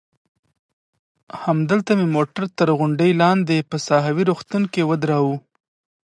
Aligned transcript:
همدلته 1.43 1.91
مې 1.97 2.05
موټر 2.15 2.43
تر 2.57 2.67
غونډۍ 2.77 3.11
لاندې 3.21 3.67
په 3.69 3.77
ساحوي 3.87 4.23
روغتون 4.29 4.63
کې 4.73 4.87
ودراوه. 4.89 5.35